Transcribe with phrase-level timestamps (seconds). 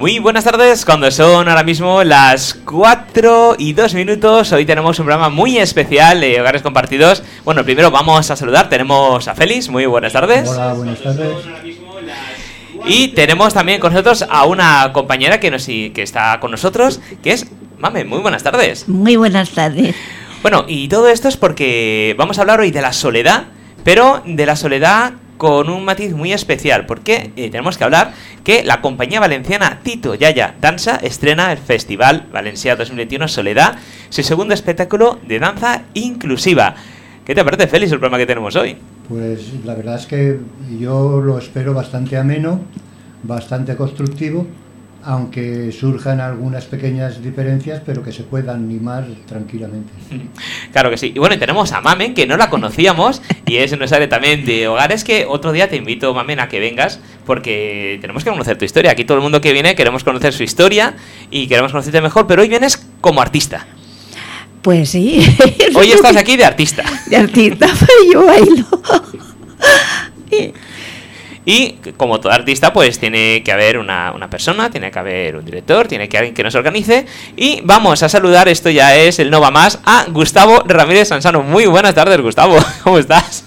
[0.00, 5.04] Muy buenas tardes, cuando son ahora mismo las 4 y 2 minutos, hoy tenemos un
[5.04, 7.22] programa muy especial de Hogares Compartidos.
[7.44, 10.48] Bueno, primero vamos a saludar, tenemos a Félix, muy buenas tardes.
[10.48, 11.28] Hola, buenas tardes.
[12.86, 17.32] Y tenemos también con nosotros a una compañera que, nos, que está con nosotros, que
[17.32, 17.46] es
[17.76, 18.88] Mame, muy buenas tardes.
[18.88, 19.94] Muy buenas tardes.
[20.40, 23.48] Bueno, y todo esto es porque vamos a hablar hoy de la soledad,
[23.84, 28.12] pero de la soledad con un matiz muy especial, porque eh, tenemos que hablar
[28.44, 33.76] que la compañía valenciana Tito Yaya Danza estrena el Festival Valencia 2021 Soledad,
[34.10, 36.74] su segundo espectáculo de danza inclusiva.
[37.24, 38.76] ¿Qué te parece, Félix, el programa que tenemos hoy?
[39.08, 40.38] Pues la verdad es que
[40.78, 42.60] yo lo espero bastante ameno,
[43.22, 44.46] bastante constructivo
[45.02, 49.92] aunque surjan algunas pequeñas diferencias, pero que se puedan animar tranquilamente.
[50.72, 51.12] Claro que sí.
[51.14, 54.68] Y bueno, tenemos a Mamen, que no la conocíamos, y es nuestra área también de
[54.68, 58.64] hogares, que otro día te invito, Mamen, a que vengas, porque tenemos que conocer tu
[58.64, 58.92] historia.
[58.92, 60.94] Aquí todo el mundo que viene queremos conocer su historia
[61.32, 63.66] y queremos conocerte mejor, pero hoy vienes como artista.
[64.62, 65.26] Pues sí.
[65.74, 66.84] Hoy estás aquí de artista.
[67.06, 67.66] De artista,
[68.12, 68.66] yo bailo.
[71.52, 75.88] Y como todo artista, pues tiene que haber una, persona, tiene que haber un director,
[75.88, 77.06] tiene que haber alguien que nos organice.
[77.36, 81.42] Y vamos a saludar, esto ya es el No Va Más, a Gustavo Ramírez Sansano.
[81.42, 82.56] Muy buenas tardes, Gustavo.
[82.84, 83.46] ¿Cómo estás?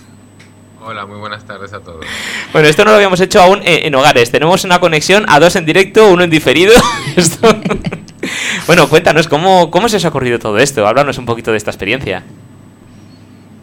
[0.84, 2.06] Hola, muy buenas tardes a todos.
[2.52, 4.30] Bueno, esto no lo habíamos hecho aún en, hogares.
[4.30, 6.74] Tenemos una conexión a dos en directo, uno en diferido.
[8.68, 10.86] bueno, cuéntanos, ¿cómo, ¿cómo se os ha ocurrido todo esto?
[10.86, 12.26] Háblanos un poquito de esta experiencia.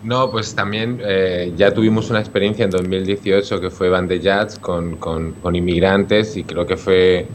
[0.03, 5.33] No, pues también eh, ya tuvimos una experiencia en 2018 que fue Bandejats con, con,
[5.33, 7.27] con inmigrantes y creo que fue,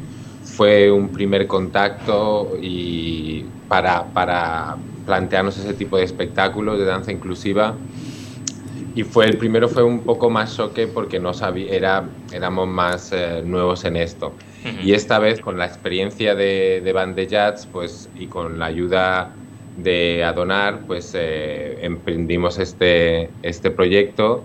[0.44, 7.76] fue un primer contacto y para, para plantearnos ese tipo de espectáculos de danza inclusiva.
[8.96, 13.12] Y fue el primero fue un poco más choque porque no sabía, era, éramos más
[13.12, 14.34] eh, nuevos en esto.
[14.84, 19.32] Y esta vez con la experiencia de, de Bandejats pues, y con la ayuda
[19.78, 24.44] de Adonar, pues eh, emprendimos este, este proyecto,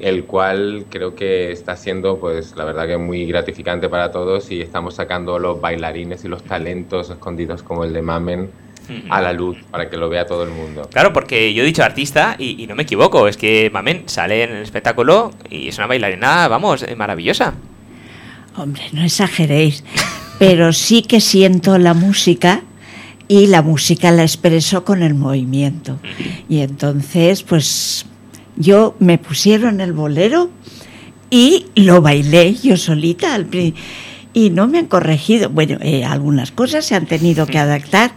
[0.00, 4.60] el cual creo que está siendo, pues la verdad que muy gratificante para todos y
[4.60, 8.50] estamos sacando los bailarines y los talentos escondidos como el de Mamen
[9.10, 10.88] a la luz para que lo vea todo el mundo.
[10.92, 14.50] Claro, porque yo he dicho artista y, no me equivoco, es que Mamen sale en
[14.50, 17.54] el espectáculo y es una bailarina, vamos, eh, maravillosa.
[18.56, 19.84] Hombre, no exageréis,
[20.38, 22.64] pero sí que siento la música
[23.32, 25.98] y la música la expreso con el movimiento.
[26.50, 28.04] Y entonces, pues
[28.56, 30.50] yo me pusieron el bolero
[31.30, 33.48] y lo bailé yo solita al
[34.34, 35.48] y no me han corregido.
[35.48, 38.12] Bueno, eh, algunas cosas se han tenido que adaptar,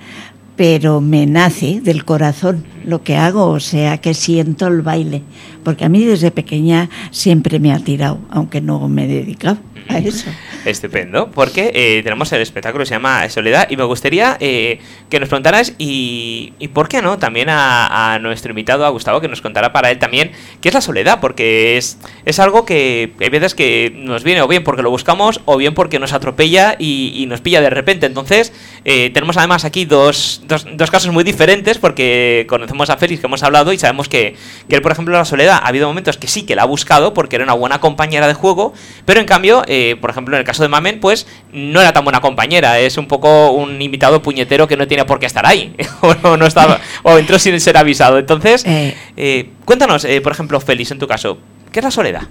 [0.57, 5.21] pero me nace del corazón lo que hago, o sea que siento el baile,
[5.63, 9.97] porque a mí desde pequeña siempre me ha tirado, aunque no me he dedicado a
[9.99, 10.29] eso.
[10.65, 14.79] Estupendo, porque eh, tenemos el espectáculo que se llama Soledad y me gustaría eh,
[15.09, 19.27] que nos preguntaras y, y, por qué no, también a, nuestro invitado, a Gustavo, que
[19.27, 20.31] nos contará para él también
[20.61, 24.47] qué es la soledad, porque es, es algo que hay veces que nos viene o
[24.47, 28.05] bien porque lo buscamos o bien porque nos atropella y, nos pilla de repente.
[28.05, 28.53] Entonces,
[28.85, 33.27] eh, tenemos además aquí dos, dos, dos casos muy diferentes porque conocemos a Félix, que
[33.27, 34.35] hemos hablado, y sabemos que,
[34.67, 37.13] que, él, por ejemplo, la soledad, ha habido momentos que sí que la ha buscado
[37.13, 38.73] porque era una buena compañera de juego,
[39.05, 42.03] pero en cambio, eh, por ejemplo, en el caso de Mamen, pues no era tan
[42.03, 45.75] buena compañera, es un poco un invitado puñetero que no tiene por qué estar ahí,
[46.01, 48.17] o, no, estaba, o entró sin ser avisado.
[48.17, 48.95] Entonces, eh.
[49.17, 51.37] Eh, cuéntanos, por ejemplo, Félix, en tu caso,
[51.71, 52.23] ¿qué es la soledad?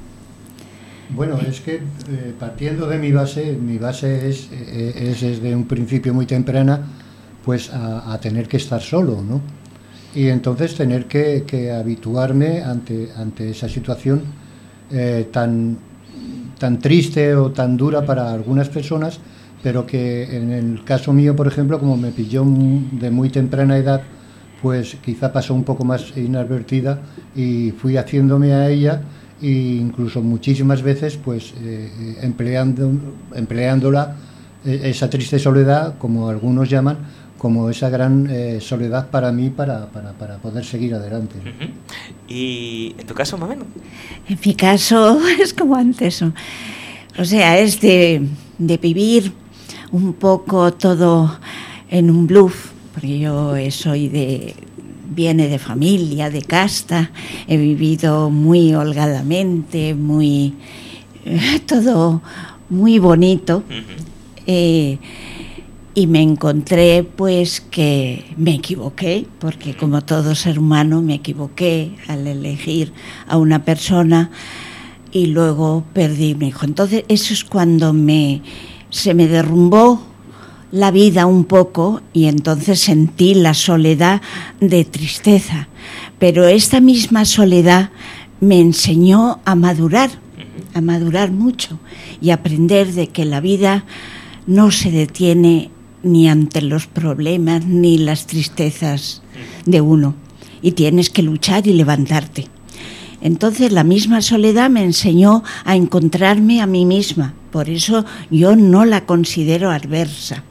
[1.10, 1.80] Bueno, es que
[2.38, 6.80] partiendo de mi base, mi base es, es desde un principio muy temprana,
[7.44, 9.42] pues a, a, tener que estar solo, ¿no?
[10.14, 14.22] y entonces tener que, habituarme ante, ante esa situación
[14.90, 15.76] eh, tan,
[16.58, 19.20] tan triste o tan dura para algunas personas,
[19.62, 24.02] pero que en el caso mío, por ejemplo, como me pilló de muy temprana edad,
[24.62, 27.00] pues quizá pasó un poco más inadvertida
[27.34, 29.02] y fui haciéndome a ella
[29.42, 32.90] e incluso muchísimas veces pues eh, empleando,
[33.34, 34.16] empleándola
[34.64, 36.96] eh, esa triste soledad, como algunos llaman,
[37.44, 41.34] como esa gran eh, soledad para mí para, para, poder seguir adelante.
[42.26, 43.66] ¿Y en tu caso, Mameno?
[44.26, 46.22] En mi caso es como antes.
[47.18, 48.26] O sea, es de,
[48.56, 49.30] de vivir
[49.92, 51.38] un poco todo
[51.90, 54.54] en un bluff, porque yo soy de,
[55.10, 57.10] viene de familia, de casta,
[57.46, 60.54] he vivido muy holgadamente, muy
[61.26, 62.22] eh, todo
[62.70, 63.62] muy bonito
[65.94, 72.26] y me encontré pues que me equivoqué, porque como todo ser humano me equivoqué al
[72.26, 72.92] elegir
[73.28, 74.30] a una persona
[75.12, 76.64] y luego perdí mi hijo.
[76.66, 78.42] Entonces eso es cuando me
[78.90, 80.02] se me derrumbó
[80.70, 84.22] la vida un poco y entonces sentí la soledad
[84.60, 85.68] de tristeza.
[86.18, 87.90] Pero esta misma soledad
[88.40, 90.10] me enseñó a madurar,
[90.74, 91.78] a madurar mucho
[92.20, 93.84] y aprender de que la vida
[94.46, 95.70] no se detiene
[96.04, 99.22] ni ante los problemas ni las tristezas
[99.66, 100.14] de uno
[100.62, 102.46] y tienes que luchar y levantarte.
[103.20, 108.84] Entonces la misma soledad me enseñó a encontrarme a mí misma, por eso yo no
[108.84, 110.44] la considero adversa.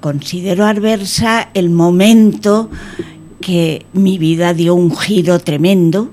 [0.00, 2.70] Considero adversa el momento
[3.40, 6.10] que mi vida dio un giro tremendo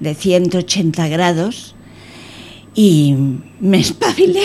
[0.00, 1.74] de 180 grados
[2.74, 3.14] y
[3.60, 4.42] me espabilé,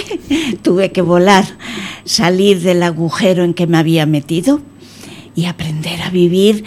[0.61, 1.45] tuve que volar,
[2.05, 4.61] salir del agujero en que me había metido
[5.35, 6.63] y aprender a vivir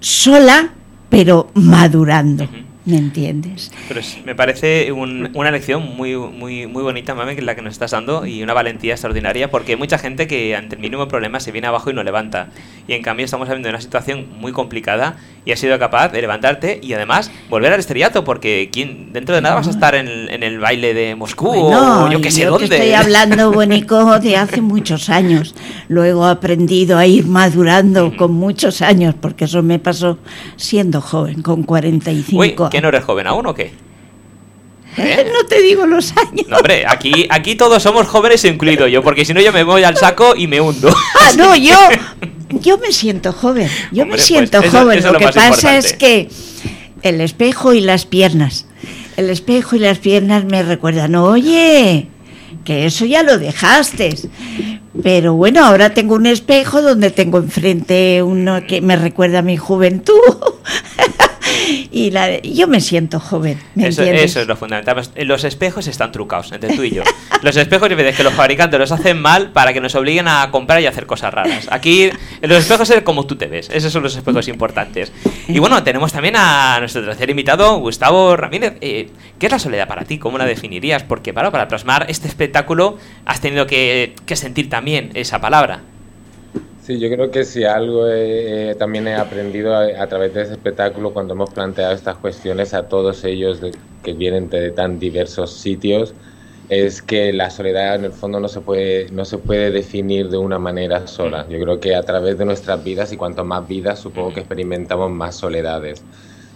[0.00, 0.74] sola,
[1.08, 2.48] pero madurando.
[2.96, 3.72] ¿Me entiendes?
[3.88, 7.90] Pero me parece una lección muy, muy, muy bonita, Mame, que la que nos estás
[7.90, 11.50] dando y una valentía extraordinaria porque hay mucha gente que ante el mínimo problema se
[11.50, 12.48] viene abajo y no levanta.
[12.86, 16.20] Y en cambio estamos hablando de una situación muy complicada y has sido capaz de
[16.20, 20.06] levantarte y además volver al estrellato porque ¿quién, dentro de nada vas a estar en,
[20.42, 22.64] el baile de Moscú o yo que sé dónde.
[22.64, 25.54] estoy hablando, Bonico, de hace muchos años.
[25.88, 30.18] Luego he aprendido a ir madurando con muchos años porque eso me pasó
[30.56, 33.72] siendo joven, con 45 años no eres joven aún o qué?
[34.96, 35.30] ¿Eh?
[35.30, 36.46] No te digo los años.
[36.48, 39.84] No, hombre, aquí, aquí todos somos jóvenes, incluido yo, porque si no yo me voy
[39.84, 40.88] al saco y me hundo.
[41.20, 41.76] Ah, no, yo,
[42.50, 43.68] yo me siento joven.
[43.92, 45.02] Yo me pues siento joven.
[45.02, 46.28] lo, que pasa es que
[47.02, 48.66] el espejo y las piernas.
[49.16, 52.08] El espejo y las piernas me recuerdan, oye,
[52.64, 54.14] que eso ya lo dejaste.
[55.02, 59.56] Pero bueno, ahora tengo un espejo donde tengo enfrente uno que me recuerda a mi
[59.56, 60.14] juventud.
[61.90, 63.58] y la, yo me siento joven.
[63.76, 65.02] eso, eso, es lo fundamental.
[65.16, 67.02] Los espejos están trucados entre tú y yo.
[67.42, 70.80] Los espejos, veces que los fabricantes los hacen mal para que nos obliguen a comprar
[70.80, 71.68] y hacer cosas raras.
[71.70, 72.10] Aquí,
[72.40, 73.68] los espejos es como tú te ves.
[73.72, 75.12] Esos son los espejos importantes.
[75.46, 78.74] Y bueno, tenemos también a nuestro tercer invitado, Gustavo Ramírez.
[78.80, 80.18] Eh, ¿Qué es la soledad para ti?
[80.18, 81.04] ¿Cómo la definirías?
[81.04, 85.82] Porque para, para plasmar este espectáculo has tenido que, que sentir también esa palabra.
[86.86, 88.04] Sí, yo creo que si algo
[88.78, 93.24] también he aprendido a, través de ese espectáculo cuando hemos planteado estas cuestiones a todos
[93.24, 93.60] ellos
[94.00, 96.14] que vienen de tan diversos sitios
[96.68, 100.36] es que la soledad en el fondo no se puede no se puede definir de
[100.38, 101.48] una manera sola.
[101.48, 105.10] Yo creo que a través de nuestras vidas y cuanto más vidas supongo que experimentamos
[105.10, 106.06] más soledades.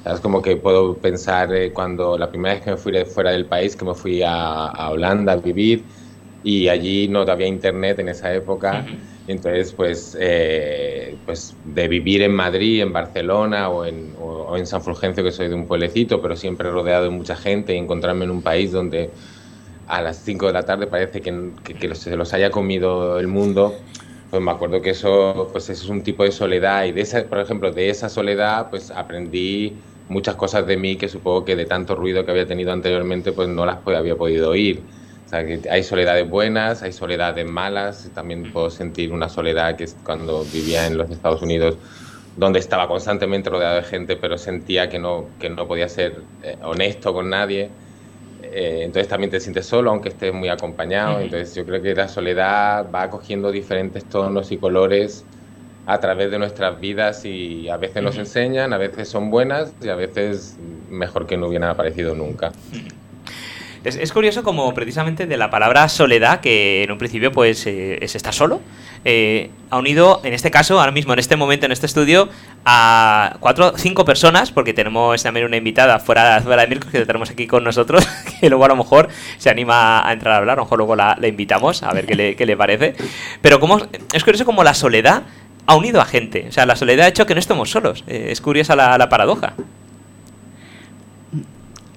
[0.05, 3.49] Es como que puedo pensar eh, cuando la primera vez que me fui fuera del
[3.49, 5.89] país, que me fui a, a Holanda a vivir
[6.43, 8.87] y allí no había internet en esa época.
[9.31, 14.15] Entonces, pues, eh, pues de vivir en Madrid, en Barcelona o en,
[14.57, 17.79] en, San Fulgencio, que soy de un pueblecito, pero siempre rodeado de mucha gente y
[17.79, 19.11] encontrarme en un país donde
[19.87, 23.75] a las 5 de la tarde parece que, que, se los haya comido el mundo,
[24.31, 26.85] pues me acuerdo que eso, pues es un tipo de soledad.
[26.87, 29.75] Y de esa, por ejemplo, de esa soledad, pues aprendí
[30.09, 33.49] muchas cosas de mí que supongo que de tanto ruido que había tenido anteriormente, pues
[33.49, 34.83] no las había podido oír
[35.33, 38.11] hay soledades buenas, hay soledades malas.
[38.15, 41.77] También puedo sentir una soledad que es cuando vivía en los Estados Unidos,
[42.37, 46.57] donde estaba constantemente rodeado de gente, pero sentía que no, que no podía ser eh,
[46.63, 47.71] honesto con nadie.
[48.43, 51.21] Eh, entonces también te sientes solo, aunque estés muy acompañado.
[51.21, 55.25] Entonces yo creo que la soledad va cogiendo diferentes tonos y colores
[55.87, 59.89] a través de nuestras vidas y a veces nos enseñan, a veces son buenas y
[59.89, 60.57] a veces
[60.89, 62.53] mejor que no hubieran aparecido nunca.
[63.83, 68.15] Es, curioso como precisamente de la palabra soledad, que en un principio pues eh, es
[68.15, 68.61] estar solo,
[69.07, 72.29] eh, ha unido, en este caso, ahora mismo, en este momento, en este estudio,
[72.67, 77.31] a cuatro, cinco personas, porque tenemos también una invitada fuera, fuera de Mirko que tenemos
[77.31, 78.07] aquí con nosotros,
[78.41, 79.09] que luego a lo mejor
[79.39, 82.15] se anima a entrar a hablar, a lo mejor luego la, invitamos a ver qué
[82.15, 82.95] le, qué le parece.
[83.41, 83.81] Pero como
[84.13, 85.23] es curioso como la soledad
[85.65, 88.05] ha unido a gente, o sea, la soledad ha hecho que no estemos solos.
[88.07, 89.55] Eh, es curiosa la, la paradoja.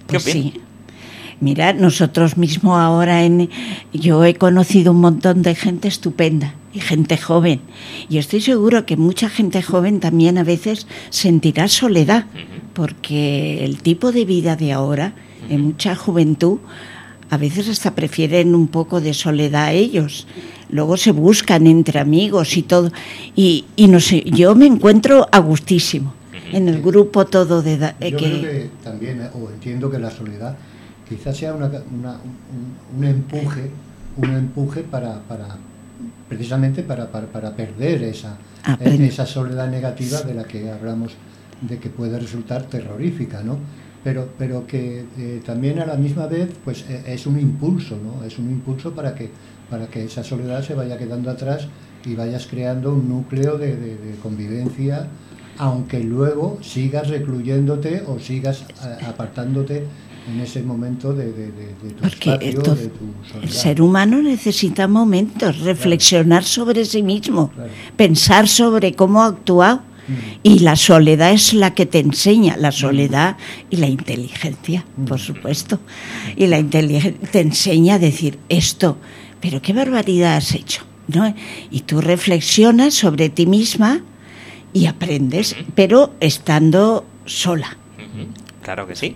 [0.07, 0.61] ¿Qué pues sí.
[1.39, 3.49] Mira, nosotros mismos ahora en
[3.91, 7.61] yo he conocido un montón de gente estupenda y gente joven.
[8.09, 12.25] Y estoy seguro que mucha gente joven también a veces sentirá soledad,
[12.73, 15.13] porque el tipo de vida de ahora,
[15.49, 16.59] en mucha juventud,
[17.29, 20.27] a veces hasta prefieren un poco de soledad ellos.
[20.69, 22.91] Luego se buscan entre amigos y todo.
[23.35, 26.13] Y, y no sé, yo me encuentro a gustísimo
[26.51, 27.77] en el grupo todo de...
[27.77, 30.55] Yo creo que también, o entiendo que la soledad
[31.07, 31.67] quizás sea una,
[32.95, 33.71] un, empuje,
[34.17, 35.57] un empuje para, para
[36.27, 41.13] precisamente para, para, perder esa, ah, esa soledad negativa de la que hablamos,
[41.61, 43.57] de que puede resultar terrorífica, ¿no?
[44.03, 48.25] Pero, pero que eh, también a la misma vez pues, e, es un impulso, ¿no?
[48.25, 49.29] Es un impulso para que,
[49.69, 51.67] para que esa soledad se vaya quedando atrás
[52.05, 55.07] y vayas creando un núcleo de, de convivencia,
[55.57, 59.85] aunque luego sigas recluyéndote o sigas eh, apartándote
[60.27, 61.47] en ese momento de, de,
[61.79, 67.51] tu Porque espacio, de tu El ser humano necesita momentos, reflexionar sobre sí mismo,
[67.97, 69.81] pensar sobre cómo ha actuado.
[70.07, 70.13] Mm.
[70.43, 73.37] Y la soledad es la que te enseña, la soledad
[73.69, 75.05] y la inteligencia, mm.
[75.05, 75.79] por supuesto.
[76.35, 78.97] Y la inteligencia te enseña a decir esto,
[79.39, 80.83] pero qué barbaridad has hecho.
[81.07, 81.33] ¿no?
[81.71, 84.01] Y tú reflexionas sobre ti misma
[84.73, 87.77] y aprendes, pero estando sola.
[88.61, 89.15] Claro que sí.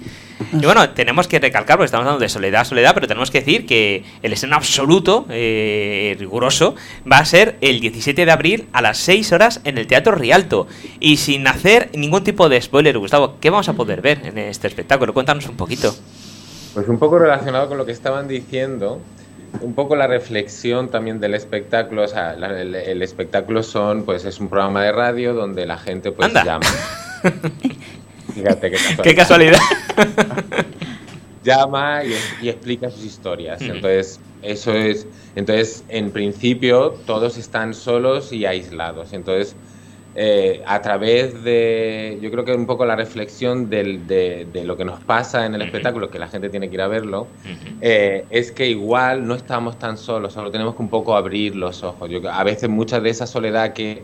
[0.54, 3.66] Y bueno, tenemos que recalcar, porque estamos hablando de soledad, soledad, pero tenemos que decir
[3.66, 6.76] que el estreno absoluto, eh, riguroso,
[7.12, 10.68] va a ser el 17 de abril a las 6 horas en el Teatro Rialto.
[11.00, 14.68] Y sin hacer ningún tipo de spoiler, Gustavo, ¿qué vamos a poder ver en este
[14.68, 15.14] espectáculo?
[15.14, 15.96] Cuéntanos un poquito.
[16.74, 19.02] Pues un poco relacionado con lo que estaban diciendo,
[19.62, 24.50] un poco la reflexión también del espectáculo, o sea, el, espectáculo son, pues es un
[24.50, 26.68] programa de radio donde la gente pues llama.
[28.36, 29.58] Fíjate qué casualidad.
[31.48, 32.02] Llama
[32.42, 33.62] y, explica sus historias.
[33.62, 35.08] Entonces, eso es.
[35.36, 39.14] Entonces, en principio, todos están solos y aislados.
[39.14, 39.56] Entonces,
[40.20, 45.00] eh, a través de, yo creo que un poco la reflexión de, lo que nos
[45.00, 47.28] pasa en el espectáculo, que la gente tiene que ir a verlo,
[47.80, 51.82] eh, es que igual no estamos tan solos, solo tenemos que un poco abrir los
[51.82, 52.10] ojos.
[52.10, 54.04] Yo, a veces mucha de esa soledad que,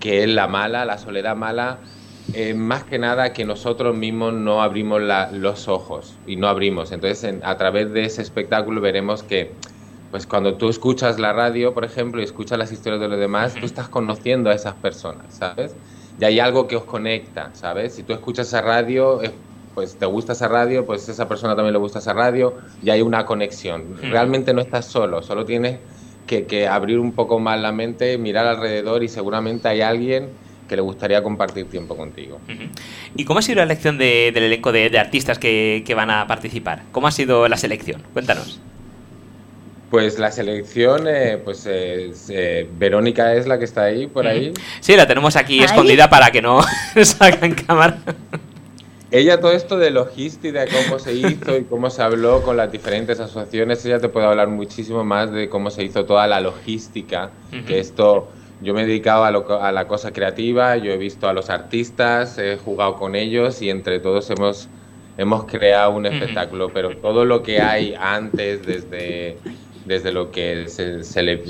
[0.00, 1.78] que es la mala, la soledad mala,
[2.34, 5.02] eh, más que nada que nosotros mismos no abrimos
[5.32, 6.92] los ojos y no abrimos.
[6.92, 9.52] Entonces, a través de ese espectáculo veremos que,
[10.10, 13.54] pues cuando tú escuchas la radio, por ejemplo, y escuchas las historias de los demás,
[13.54, 15.74] tú estás conociendo a esas personas, ¿sabes?
[16.18, 17.94] Y hay algo que os conecta, ¿sabes?
[17.94, 19.20] Si tú escuchas esa radio,
[19.74, 23.02] pues te gusta esa radio, pues esa persona también le gusta esa radio y hay
[23.02, 23.96] una conexión.
[24.00, 25.80] Realmente no estás solo, solo tienes
[26.26, 30.30] que, que abrir un poco más la mente, mirar alrededor y seguramente hay alguien
[30.72, 32.40] que le gustaría compartir tiempo contigo.
[33.14, 36.84] ¿Y cómo ha sido la elección del elenco de, artistas que, van a participar?
[36.92, 38.02] ¿Cómo ha sido la selección?
[38.14, 38.58] Cuéntanos.
[39.90, 44.54] Pues la selección, eh, pues eh, Verónica es la que está ahí, por ahí.
[44.80, 46.62] Sí, la tenemos aquí escondida para que no
[47.04, 47.98] salga en cámara.
[49.10, 52.72] Ella todo esto de logística, de cómo se hizo y cómo se habló con las
[52.72, 57.28] diferentes asociaciones, ella te puede hablar muchísimo más de cómo se hizo toda la logística,
[57.66, 58.30] que esto
[58.62, 62.56] yo me he dedicado a, la cosa creativa, yo he visto a los artistas, he
[62.56, 64.68] jugado con ellos y entre todos hemos,
[65.18, 69.36] hemos creado un espectáculo, pero todo lo que hay antes, desde,
[69.84, 71.42] desde lo que se, se,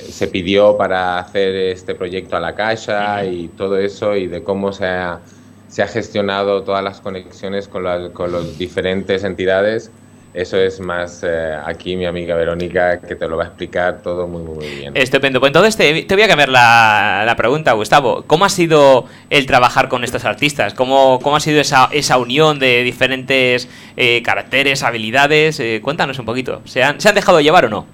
[0.00, 4.72] se, pidió para hacer este proyecto a la Caixa y todo eso y de cómo
[4.72, 5.20] se ha,
[5.68, 9.90] se ha gestionado todas las conexiones con, con las diferentes entidades,
[10.34, 14.26] eso es más eh, aquí mi amiga Verónica que te lo va a explicar todo
[14.26, 14.96] muy, muy bien.
[14.96, 15.40] Estupendo.
[15.40, 18.24] Pues entonces te, voy a cambiar la, pregunta, Gustavo.
[18.26, 20.72] ¿Cómo ha sido el trabajar con estos artistas?
[20.72, 25.60] ¿Cómo, cómo ha sido esa, esa unión de diferentes eh, caracteres, habilidades?
[25.60, 26.62] Eh, cuéntanos un poquito.
[26.64, 27.86] ¿Se han, ¿Se han dejado llevar o no?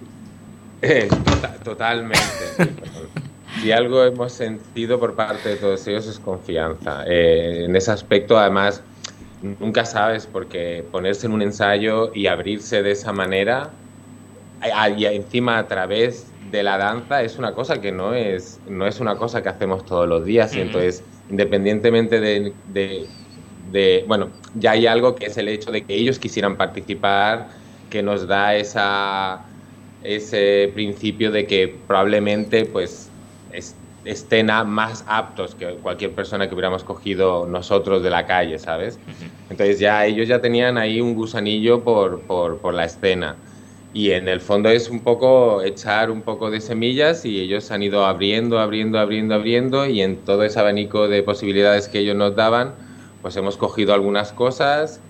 [0.81, 2.21] Tota, totalmente.
[3.61, 7.03] si algo hemos sentido por parte de todos ellos es confianza.
[7.05, 8.85] en ese aspecto, además
[9.41, 13.73] nunca sabes porque ponerse en un ensayo y abrirse de esa manera
[14.97, 19.01] y encima a través de la danza es una cosa que no es, no es
[19.01, 24.87] una cosa que hacemos todos los días y entonces independientemente de, de, bueno, ya hay
[24.87, 27.49] algo que es el hecho de que ellos quisieran participar
[27.89, 29.53] que nos da esa,
[30.01, 33.13] ese principio de que probablemente pues
[34.05, 38.99] estén más aptos que cualquier persona que hubiéramos cogido nosotros de la calle, ¿sabes?
[39.51, 43.37] Entonces ya ellos ya tenían ahí un gusanillo por, por, por, la escena.
[43.93, 47.83] Y en el fondo es un poco echar un poco de semillas y ellos han
[47.83, 52.37] ido abriendo, abriendo, abriendo, abriendo y en todo ese abanico de posibilidades que ellos nos
[52.37, 52.75] daban,
[53.23, 55.01] pues hemos cogido algunas cosas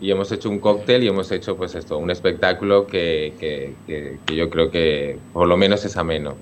[0.00, 4.36] y hemos hecho un cóctel y hemos hecho pues esto, un espectáculo que, que, que,
[4.36, 6.34] yo creo que por lo menos es ameno.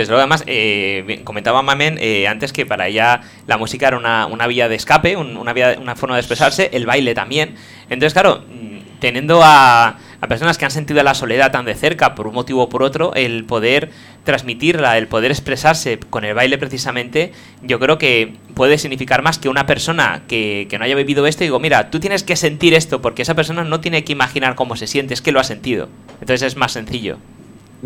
[0.00, 4.26] Desde luego, además, eh, comentaba Mamen eh, antes que para ella la música era una,
[4.26, 7.54] una vía de escape, una, vía, una forma de expresarse, el baile también.
[7.88, 12.14] Entonces, claro, mm, teniendo a, a personas que han sentido la soledad tan de cerca
[12.14, 13.90] por un motivo o por otro, el poder
[14.24, 19.48] transmitirla, el poder expresarse con el baile precisamente, yo creo que puede significar más que
[19.48, 23.00] una persona que, no haya vivido esto y digo, mira, tú tienes que sentir esto
[23.00, 25.88] porque esa persona no tiene que imaginar cómo se siente, es que lo ha sentido.
[26.20, 27.16] Entonces es más sencillo.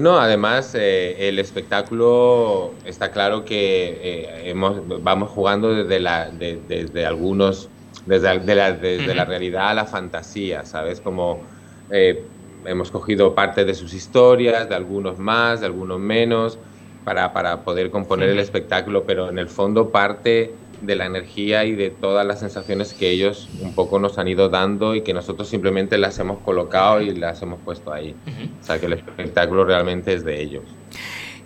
[0.01, 7.05] No, además eh, el espectáculo está claro que eh, hemos, vamos jugando desde, la, desde
[7.05, 7.69] algunos,
[8.07, 11.03] desde, la, desde la realidad a la fantasía, ¿sabes?
[11.03, 11.43] Como
[11.91, 12.25] eh,
[12.65, 16.59] hemos cogido parte de sus historias, de algunos más, de algunos menos,
[17.05, 21.73] para, para poder componer el espectáculo, pero en el fondo parte de la energía y
[21.73, 25.49] de todas las sensaciones que ellos un poco nos han ido dando y que nosotros
[25.49, 28.15] simplemente las hemos colocado y las hemos puesto ahí.
[28.61, 30.65] O sea que el espectáculo realmente es de ellos.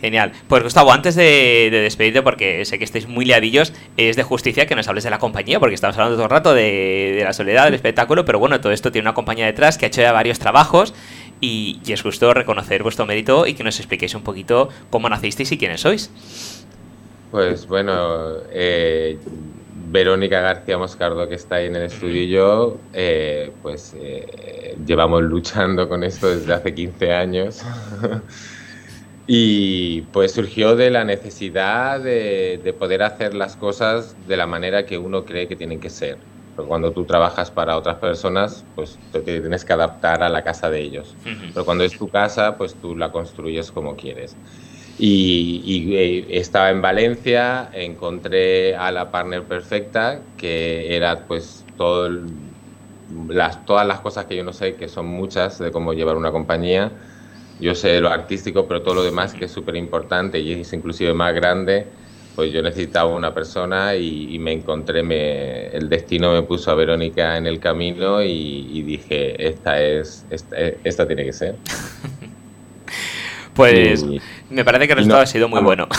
[0.04, 0.32] Genial.
[0.48, 4.74] Pues Gustavo, antes de, despedirte, porque sé que estáis muy liadillos, es de justicia que
[4.74, 7.72] nos hables de la compañía, porque estamos hablando todo el rato de, la soledad, del
[7.74, 10.92] espectáculo, pero bueno, todo esto tiene una compañía detrás que ha hecho ya varios trabajos
[11.40, 15.56] y, es justo reconocer vuestro mérito y que nos expliquéis un poquito cómo nacisteis y
[15.56, 16.10] quiénes sois.
[17.30, 19.18] Pues bueno, eh,
[19.90, 25.22] Verónica García Moscardo, que está ahí en el estudio, y yo, eh, pues eh, llevamos
[25.22, 27.62] luchando con esto desde hace 15 años.
[29.26, 34.98] Y pues surgió de la necesidad de, poder hacer las cosas de la manera que
[34.98, 36.18] uno cree que tienen que ser.
[36.54, 40.68] Porque cuando tú trabajas para otras personas, pues te tienes que adaptar a la casa
[40.68, 41.16] de ellos.
[41.24, 44.36] Pero cuando es tu casa, pues tú la construyes como quieres.
[44.98, 52.10] Y, eh, estaba en Valencia, encontré a la partner perfecta, que era pues todo
[53.28, 56.30] las, todas las cosas que yo no sé, que son muchas de cómo llevar una
[56.30, 56.92] compañía
[57.60, 61.14] yo sé lo artístico, pero todo lo demás que es súper importante y es inclusive
[61.14, 61.86] más grande,
[62.34, 67.36] pues yo necesitaba una persona y, me encontré, me, el destino me puso a Verónica
[67.36, 71.56] en el camino y, dije, esta es, esta, tiene que ser.
[73.54, 74.04] Pues
[74.50, 75.88] me parece que el resultado ha sido muy bueno.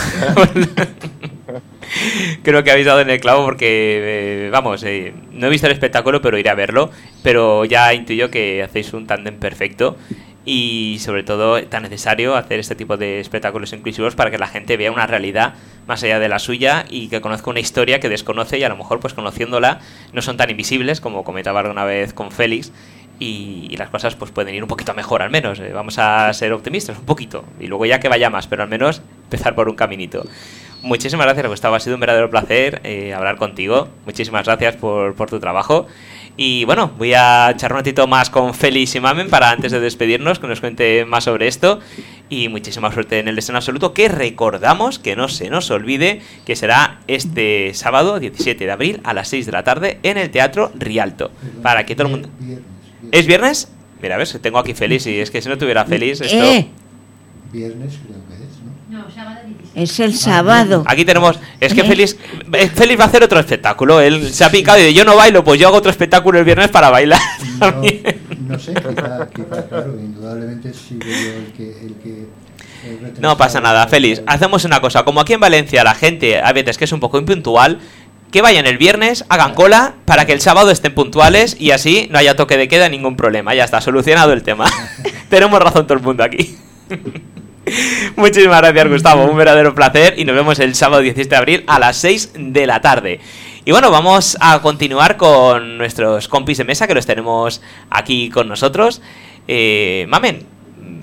[2.42, 5.72] Creo que habéis dado en el clavo porque, eh, vamos, eh, no he visto el
[5.72, 6.90] espectáculo, pero iré a verlo.
[7.22, 9.96] Pero ya intuyo que hacéis un tándem perfecto
[10.46, 14.76] y sobre todo tan necesario hacer este tipo de espectáculos inclusivos para que la gente
[14.76, 15.54] vea una realidad
[15.88, 18.76] más allá de la suya y que conozca una historia que desconoce y a lo
[18.76, 19.80] mejor pues conociéndola
[20.12, 22.72] no son tan invisibles como comentaba alguna vez con Félix
[23.18, 26.52] y, las cosas pues pueden ir un poquito mejor al menos eh, vamos a ser
[26.52, 29.76] optimistas un poquito y luego ya que vaya más pero al menos empezar por un
[29.76, 30.24] caminito
[30.82, 35.28] muchísimas gracias Gustavo ha sido un verdadero placer eh, hablar contigo muchísimas gracias por, por
[35.28, 35.86] tu trabajo
[36.38, 39.80] y bueno, voy a echar un ratito más con Félix y Mamen para antes de
[39.80, 41.80] despedirnos, que nos cuente más sobre esto.
[42.28, 46.54] Y muchísima suerte en el destino absoluto, que recordamos, que no se nos olvide, que
[46.54, 50.70] será este sábado 17 de abril a las 6 de la tarde en el Teatro
[50.74, 51.30] Rialto.
[51.62, 52.28] Para que todo el mundo...
[53.12, 53.68] ¿Es viernes?
[54.02, 56.44] Mira, ves, tengo aquí Félix y es que si no tuviera Félix esto...
[56.44, 56.68] Eh.
[57.52, 58.98] Viernes creo que es, ¿no?
[58.98, 59.40] No, sábado
[59.76, 60.84] es el sábado.
[60.86, 61.38] Aquí tenemos.
[61.60, 62.16] Es que Félix,
[62.54, 64.00] eh, Félix va a hacer otro espectáculo.
[64.00, 66.46] Él se ha picado y dice: Yo no bailo, pues yo hago otro espectáculo el
[66.46, 67.20] viernes para bailar.
[67.60, 67.82] No,
[68.58, 71.70] sé, quizá, claro, indudablemente sí el que.
[71.84, 72.26] El que
[73.20, 74.22] no pasa nada, Félix.
[74.26, 75.04] Hacemos una cosa.
[75.04, 77.78] Como aquí en Valencia la gente a veces que es un poco impuntual,
[78.30, 82.18] que vayan el viernes, hagan cola para que el sábado estén puntuales y así no
[82.18, 83.54] haya toque de queda, ningún problema.
[83.54, 84.66] Ya está, solucionado el tema.
[85.28, 86.56] Tenemos razón todo el mundo aquí.
[88.16, 89.24] Muchísimas gracias, Gustavo.
[89.24, 92.66] Un verdadero placer y nos vemos el sábado 17 de abril a las 6 de
[92.66, 93.20] la tarde.
[93.64, 97.60] Y bueno, vamos a continuar con nuestros compis de mesa que los tenemos
[97.90, 99.02] aquí con nosotros.
[99.48, 100.46] Eh, Mamen.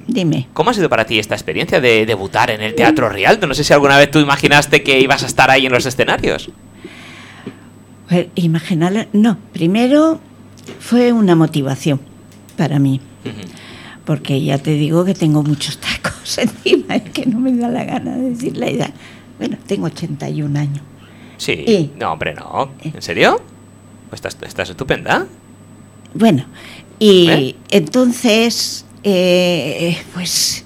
[0.07, 0.47] Dime.
[0.53, 3.47] ¿Cómo ha sido para ti esta experiencia de debutar en el Teatro Rialto?
[3.47, 6.51] No sé si alguna vez tú imaginaste que ibas a estar ahí en los escenarios.
[8.13, 9.39] Pues, imaginar, no.
[9.53, 10.19] Primero
[10.79, 11.99] fue una motivación
[12.55, 13.01] para mí
[14.05, 17.83] porque ya te digo que tengo muchos tacos encima, es que no me da la
[17.85, 18.93] gana de decir la edad.
[19.39, 20.83] Bueno, tengo 81 años.
[21.37, 22.71] Sí, no, hombre, no.
[22.83, 23.41] ¿En serio?
[24.09, 25.25] Pues estás, estás estupenda.
[26.13, 26.45] Bueno,
[26.99, 27.55] y ¿Eh?
[27.71, 30.65] entonces, eh, pues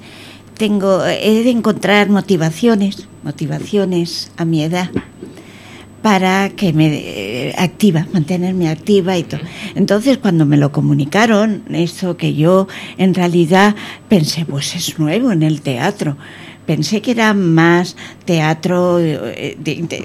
[0.58, 4.90] tengo, he de encontrar motivaciones, motivaciones a mi edad
[6.08, 9.42] para que me eh, activa, mantenerme activa y todo.
[9.76, 13.76] Entonces, cuando me lo comunicaron, eso que yo en realidad
[14.08, 16.16] pensé, pues es nuevo en el teatro.
[16.66, 19.58] Pensé que era más teatro, eh,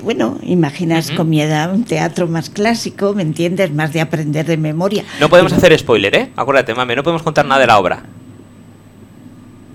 [0.03, 3.73] bueno, imaginas con mi edad un teatro más clásico, ¿me entiendes?
[3.73, 5.05] Más de aprender de memoria.
[5.21, 6.33] No podemos hacer spoiler, ¿eh?
[6.35, 8.03] Acuérdate, mami, no podemos contar nada de la obra.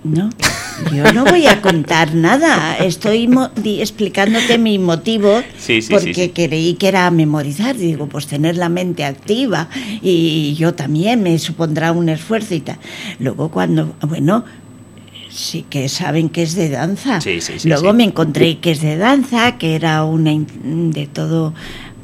[0.03, 0.29] No,
[0.93, 2.77] yo no voy a contar nada.
[2.77, 3.29] Estoy
[3.79, 5.41] explicándote mi motivo
[5.89, 7.75] porque creí que era memorizar.
[7.75, 9.69] Digo, pues tener la mente activa
[10.01, 12.77] y yo también me supondrá un esfuerzo y tal.
[13.19, 14.45] Luego cuando, bueno,
[15.29, 17.19] sí que saben que es de danza.
[17.63, 20.31] Luego me encontré que es de danza, que era una
[20.63, 21.53] de todo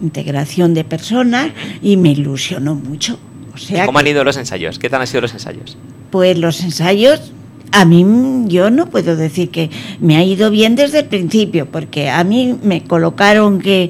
[0.01, 3.19] integración de personas y me ilusionó mucho.
[3.53, 4.79] O sea ¿Cómo han ido los ensayos?
[4.79, 5.77] ¿Qué tal han sido los ensayos?
[6.11, 7.32] Pues los ensayos
[7.73, 8.05] a mí
[8.47, 12.55] yo no puedo decir que me ha ido bien desde el principio, porque a mí
[12.61, 13.89] me colocaron que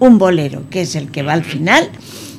[0.00, 1.88] un bolero, que es el que va al final,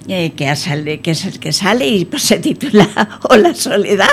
[0.10, 4.10] eh, que, sale, que es el que sale y pues se titula O la soledad.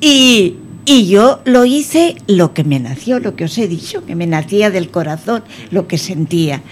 [0.00, 0.54] Y,
[0.86, 4.26] y yo lo hice lo que me nació, lo que os he dicho, que me
[4.26, 6.62] nacía del corazón, lo que sentía.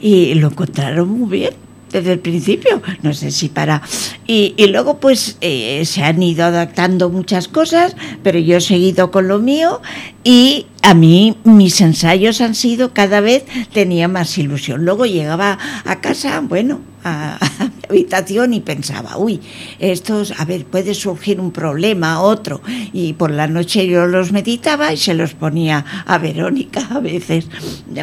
[0.00, 3.82] Y lo encontraron muy bien desde el principio, no sé si para...
[4.26, 9.26] Y, luego pues eh, se han ido adaptando muchas cosas, pero yo he seguido con
[9.26, 9.80] lo mío
[10.22, 14.84] y a mí mis ensayos han sido cada vez tenía más ilusión.
[14.84, 19.40] Luego llegaba a casa, bueno, a, a mi habitación y pensaba, uy,
[19.78, 22.60] estos, a ver, puede surgir un problema, otro.
[22.92, 27.46] Y por la noche yo los meditaba y se los ponía a Verónica a veces.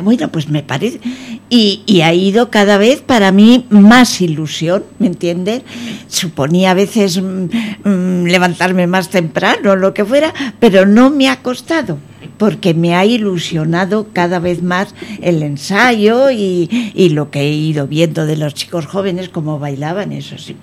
[0.04, 1.00] Bueno, pues me parece.
[1.49, 5.62] Y, y ha ido cada vez para mí más ilusión, ¿me entiendes?
[6.08, 7.49] Suponía a veces mm,
[7.84, 11.99] mm, levantarme más temprano, lo que fuera, pero no me ha costado
[12.38, 16.69] porque me ha ilusionado cada vez más el ensayo y,
[17.10, 20.55] lo que he ido viendo de los chicos jóvenes, cómo bailaban, eso sí,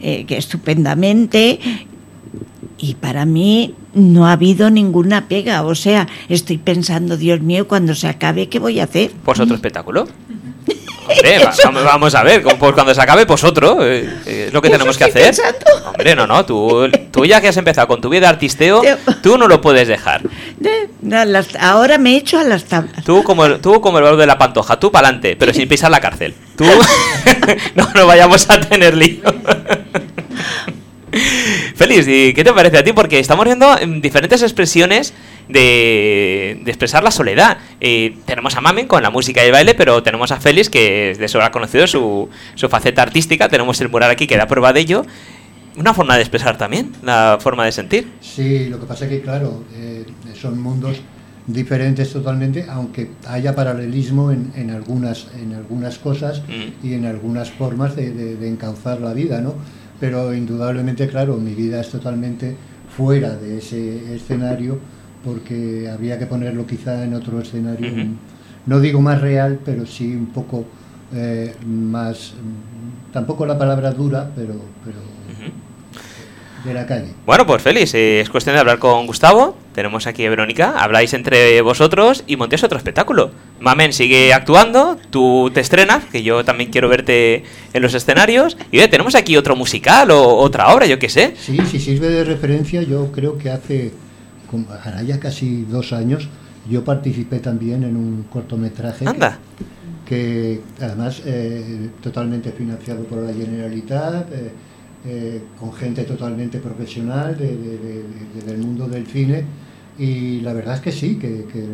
[0.00, 1.60] eh, que estupendamente.
[2.78, 7.94] Y para mí no ha habido ninguna pega, o sea, estoy pensando, Dios mío, cuando
[7.94, 9.12] se acabe, ¿qué voy a hacer?
[9.24, 10.08] Pues otro espectáculo.
[11.08, 13.84] Hombre, va, vamos a ver, pues cuando se acabe, pues otro.
[13.84, 15.24] Eh, eh, es lo que Eso tenemos que hacer.
[15.26, 15.58] pensando.
[15.88, 18.82] Hombre, no, no, tú, tú ya que has empezado con tu vida de artisteo,
[19.20, 20.22] tú no lo puedes dejar.
[21.02, 23.04] No, las- ahora me he hecho a las tablas.
[23.04, 25.68] Tú como el, tú como el valor de la pantoja, tú para adelante, pero sin
[25.68, 26.34] pisar la cárcel.
[26.56, 26.64] Tú
[27.74, 29.20] no no vayamos a tener lío.
[31.92, 32.92] Feliz, ¿y qué te parece a ti?
[32.94, 35.12] Porque estamos viendo em, diferentes expresiones
[35.48, 37.58] de, de expresar la soledad.
[37.80, 41.10] Eh, tenemos a Mamen con la música y el baile, pero tenemos a Félix, que
[41.10, 43.48] es de sobra conocido su, su faceta artística.
[43.50, 45.04] Tenemos el mural aquí que da prueba de ello.
[45.76, 48.08] Una forma de expresar también, la forma de sentir.
[48.22, 50.04] Sí, lo que pasa es que, claro, eh,
[50.40, 50.98] son mundos
[51.46, 56.86] diferentes totalmente, aunque haya paralelismo en, en algunas, en algunas cosas Mm.
[56.86, 59.54] y en algunas formas de, de- de encauzar la vida, ¿no?
[60.02, 62.56] Pero indudablemente, claro, mi vida es totalmente
[62.96, 64.80] fuera de ese escenario
[65.24, 67.88] porque habría que ponerlo quizá en otro escenario,
[68.66, 70.64] no digo más real, pero sí un poco
[71.14, 72.34] eh, más,
[73.12, 74.98] tampoco la palabra dura, pero, pero
[76.64, 77.08] de la calle.
[77.26, 79.56] Bueno, pues Félix, eh, es cuestión de hablar con Gustavo.
[79.74, 80.74] Tenemos aquí a Verónica.
[80.78, 83.30] Habláis entre vosotros y montéis otro espectáculo.
[83.60, 88.56] Mamen sigue actuando, tú te estrenas, que yo también quiero verte en los escenarios.
[88.70, 91.34] Y oye, tenemos aquí otro musical o otra obra, yo qué sé.
[91.38, 93.92] Sí, si sirve de referencia, yo creo que hace
[94.84, 96.28] hará ya casi dos años
[96.68, 99.38] yo participé también en un cortometraje Anda.
[100.06, 104.52] que además eh, totalmente financiado por la Generalitat, eh,
[105.06, 108.04] eh, con gente totalmente profesional de- de- de-
[108.36, 109.44] de- del mundo del cine
[109.98, 111.64] y la verdad es que sí, que, que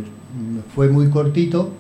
[0.75, 1.71] fue muy cortito,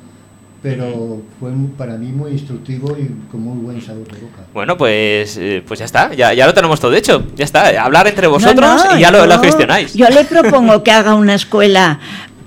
[0.62, 4.42] pero fue para mí muy instructivo y con muy buen sabor de boca.
[4.52, 7.24] Bueno, pues, eh, pues ya está, ya, ya lo tenemos todo hecho.
[7.37, 9.94] Ya está, hablar entre vosotros No, no, y ya lo, lo yo- gestionáis.
[9.94, 12.00] Yo le propongo que haga una escuela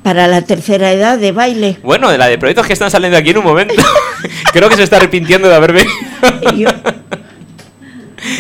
[0.04, 1.78] para la tercera edad de baile.
[1.84, 3.76] Bueno, de la de proyectos que están saliendo aquí en un momento.
[4.54, 5.96] Creo que se está arrepintiendo de haber venido.
[6.58, 6.70] Yo-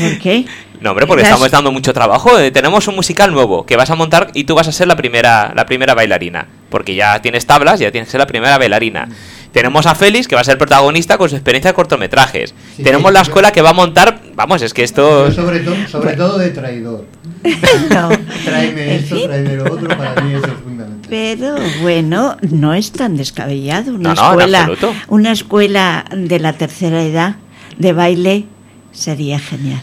[0.01, 0.45] ¿Por qué?
[0.81, 2.39] No, hombre, porque Las- estamos dando mucho trabajo.
[2.39, 4.95] Eh, tenemos un musical nuevo que vas a montar y tú vas a ser la
[4.95, 6.47] primera, la primera bailarina.
[6.69, 9.07] Porque ya tienes tablas, ya tienes que ser la primera bailarina.
[9.51, 12.55] Tenemos a Félix, que va a ser protagonista con su experiencia de cortometrajes.
[12.77, 14.21] Sí, Tenemos sí, la escuela que va a montar.
[14.33, 15.27] Vamos, es que esto.
[15.27, 17.05] Yo sobre, to- sobre todo de traidor.
[17.89, 18.09] No.
[18.45, 19.25] Tráeme esto, fin.
[19.27, 21.07] tráeme lo otro, para mí eso es fundamental.
[21.09, 23.93] Pero bueno, no es tan descabellado.
[23.95, 24.71] Una No, no, escuela,
[25.09, 27.35] una escuela de la tercera edad
[27.77, 28.45] de baile
[28.91, 29.81] sería genial.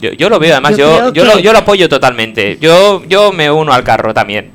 [0.00, 2.58] Yo, yo lo veo, además, Yo yo, lo, yo lo apoyo totalmente.
[2.60, 4.50] Yo, yo me uno al carro también.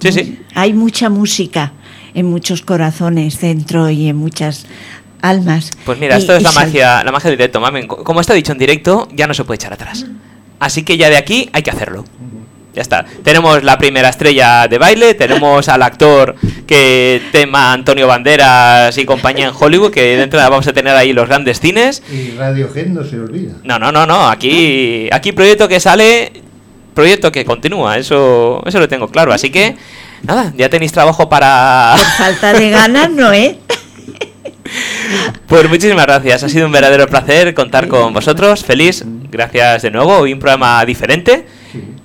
[0.00, 0.38] Sí, sí.
[0.54, 1.72] Hay mucha música
[2.14, 4.66] en muchos corazones dentro y en muchas
[5.20, 5.70] almas.
[5.84, 7.86] Pues mira, Y- esto es y la sal- magia, la magia del directo, mamen.
[7.86, 10.06] Co- Como está dicho en directo, ya no se puede echar atrás.
[10.60, 12.04] Así que ya de aquí hay que hacerlo.
[12.78, 13.04] Ya está.
[13.24, 19.48] Tenemos la primera estrella de baile, tenemos al actor que tema Antonio Banderas y compañía
[19.48, 22.04] en Hollywood, que dentro de vamos a tener ahí los grandes cines.
[22.08, 23.54] Y Radiohead no se olvida.
[23.64, 24.28] No, no, no, no.
[24.28, 26.30] Aquí, aquí proyecto que sale,
[26.94, 27.98] proyecto que continúa.
[27.98, 29.32] Eso, eso lo tengo claro.
[29.32, 29.74] Así que
[30.22, 31.96] nada, ya tenéis trabajo para.
[31.96, 33.56] Por falta de ganas, no es.
[35.48, 36.44] Pues muchísimas gracias.
[36.44, 38.64] Ha sido un verdadero placer contar con vosotros.
[38.64, 40.18] Feliz, gracias de nuevo.
[40.18, 41.57] Hoy un programa diferente.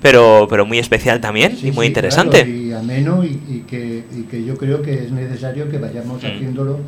[0.04, 2.44] Pero, pero muy especial también Sí, y muy sí, interesante.
[2.44, 6.22] claro, y ameno y, y que, y que yo creo que es necesario que vayamos
[6.22, 6.26] Mm.
[6.26, 6.78] haciéndolo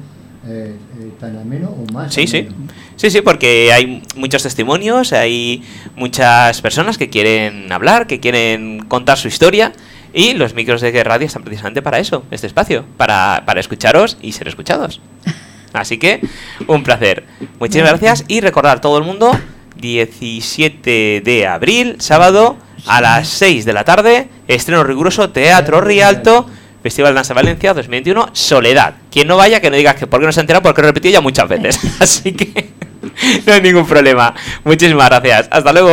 [0.46, 2.12] eh, eh, tan ameno o más.
[2.12, 2.46] Sí, sí.
[2.94, 5.62] Sí, sí, porque hay muchos testimonios, hay
[5.96, 9.72] muchas personas que quieren hablar, que quieren contar su historia.
[10.12, 14.32] Y los micros de radio están precisamente para eso, este espacio, para, para escucharos y
[14.32, 15.00] ser escuchados.
[15.72, 16.20] Así que,
[16.68, 17.24] un placer.
[17.58, 19.32] Muchísimas gracias y recordar todo el mundo,
[19.80, 26.46] 17 de abril, sábado, a las 6 de la tarde, estreno riguroso, Teatro Rialto,
[26.82, 28.94] Festival Danza Valencia 2021, Soledad.
[29.10, 30.88] Quien no vaya, que no digas que por qué no se ha enterado, porque lo
[30.88, 31.80] he repetido ya muchas veces.
[32.00, 32.70] Así que
[33.46, 34.34] no hay ningún problema.
[34.64, 35.48] Muchísimas gracias.
[35.50, 35.90] Hasta luego.